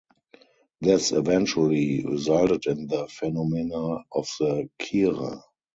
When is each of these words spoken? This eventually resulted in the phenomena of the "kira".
This 0.81 1.11
eventually 1.11 2.03
resulted 2.03 2.65
in 2.65 2.87
the 2.87 3.05
phenomena 3.07 3.97
of 4.11 4.27
the 4.39 4.67
"kira". 4.79 5.43